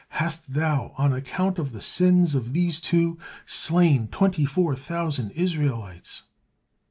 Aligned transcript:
Hast 0.17 0.53
Thou 0.53 0.93
on 0.97 1.13
account 1.13 1.59
of 1.59 1.73
the 1.73 1.79
sins 1.79 2.33
of 2.33 2.53
these 2.53 2.79
two 2.79 3.19
slain 3.45 4.07
twenty 4.07 4.45
four 4.45 4.75
thousand 4.75 5.29
Israelites!" 5.33 6.23